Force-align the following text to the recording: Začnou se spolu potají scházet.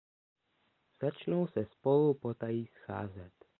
Začnou 1.01 1.47
se 1.47 1.65
spolu 1.65 2.13
potají 2.13 2.65
scházet. 2.67 3.33